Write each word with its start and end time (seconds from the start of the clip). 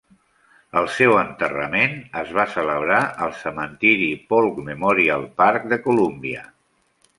El 0.79 0.87
seu 0.93 1.11
enterrament 1.23 1.93
es 2.21 2.31
va 2.39 2.45
celebrar 2.55 3.03
al 3.27 3.37
cementiri 3.43 4.09
Polk 4.33 4.59
Memorial 4.73 5.29
Park 5.43 5.71
de 5.75 5.83
Colúmbia. 5.89 6.45